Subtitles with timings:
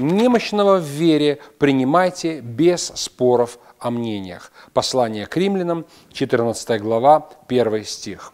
[0.00, 4.50] Немощного в вере принимайте без споров о мнениях.
[4.72, 8.32] Послание к римлянам, 14 глава, 1 стих.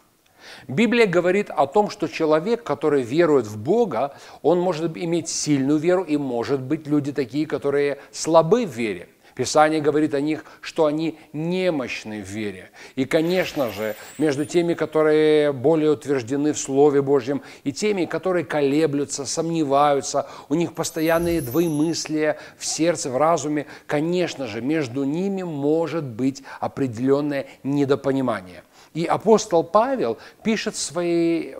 [0.69, 6.03] Библия говорит о том, что человек, который верует в Бога, он может иметь сильную веру,
[6.03, 11.19] и может быть люди такие, которые слабы в вере– Писание говорит о них, что они
[11.31, 12.71] немощны в вере.
[12.95, 19.27] И, конечно же, между теми, которые более утверждены в Слове Божьем, и теми, которые колеблются,
[19.27, 26.41] сомневаются, у них постоянные двоемыслия в сердце, в разуме, конечно же, между ними может быть
[26.59, 28.63] определенное недопонимание.
[28.95, 31.55] И апостол Павел пишет в своей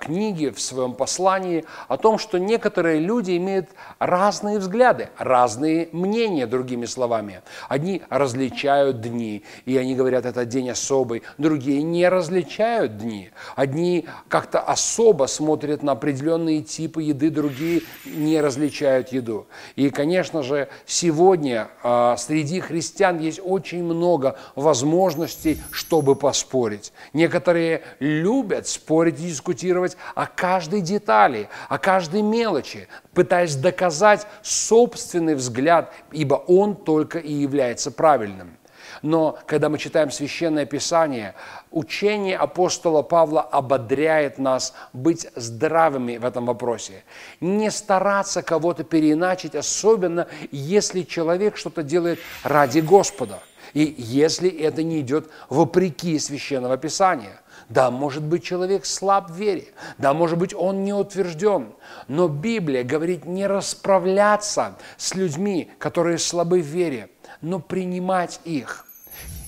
[0.00, 6.86] книге, в своем послании о том, что некоторые люди имеют разные взгляды, разные мнения, другими
[6.86, 7.42] словами.
[7.68, 13.30] Одни различают дни, и они говорят, это день особый, другие не различают дни.
[13.54, 19.46] Одни как-то особо смотрят на определенные типы еды, другие не различают еду.
[19.76, 26.92] И, конечно же, сегодня э, среди христиан есть очень много возможностей, чтобы поспорить спорить.
[27.12, 35.92] Некоторые любят спорить и дискутировать о каждой детали, о каждой мелочи, пытаясь доказать собственный взгляд,
[36.12, 38.56] ибо он только и является правильным.
[39.02, 41.34] Но когда мы читаем Священное Писание,
[41.70, 47.04] учение апостола Павла ободряет нас быть здравыми в этом вопросе.
[47.40, 53.38] Не стараться кого-то переиначить, особенно если человек что-то делает ради Господа–
[53.74, 57.40] и если это не идет вопреки священного писания.
[57.68, 59.68] Да, может быть, человек слаб в вере,
[59.98, 61.74] да, может быть, он не утвержден,
[62.06, 67.10] но Библия говорит не расправляться с людьми, которые слабы в вере,
[67.40, 68.86] но принимать их.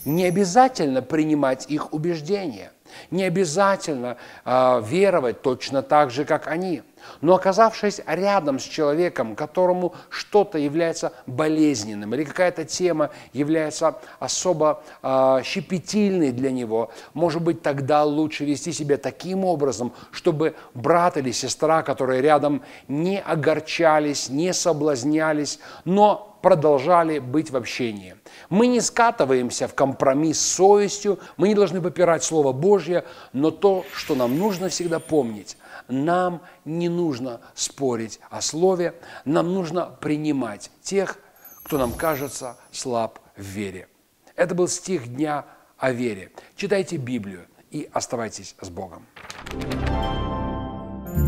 [0.04, 2.72] Не обязательно принимать их убеждения–
[3.10, 6.82] не обязательно э, веровать точно так же, как они.
[7.20, 15.40] Но оказавшись рядом с человеком, которому что-то является болезненным, или какая-то тема является особо э,
[15.44, 21.82] щепетильной для него, может быть, тогда лучше вести себя таким образом, чтобы брат или сестра,
[21.82, 28.16] которые рядом, не огорчались, не соблазнялись, но продолжали быть в общении.
[28.48, 33.84] Мы не скатываемся в компромисс с совестью, мы не должны попирать Слово Божье, но то,
[33.94, 35.56] что нам нужно всегда помнить,
[35.88, 41.18] нам не нужно спорить о Слове, нам нужно принимать тех,
[41.64, 43.88] кто нам кажется слаб в вере.
[44.36, 45.44] Это был стих дня
[45.76, 46.32] о вере.
[46.56, 49.06] Читайте Библию и оставайтесь с Богом.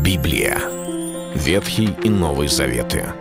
[0.03, 0.57] Библия.
[1.35, 3.13] Ветхий и Новый Заветы.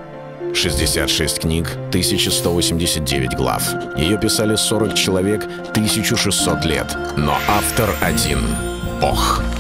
[0.54, 3.62] 66 книг, 1189 глав.
[3.96, 6.96] Ее писали 40 человек, 1600 лет.
[7.16, 8.40] Но автор один—
[9.00, 9.42] Бог.